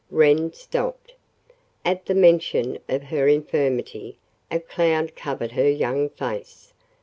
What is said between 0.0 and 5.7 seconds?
Wren stopped. At the mention of her infirmity a cloud covered her